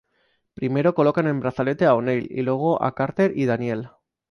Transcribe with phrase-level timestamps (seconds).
[0.55, 3.89] Primero colocan un brazalete a O'Neill y luego a Carter y Daniel.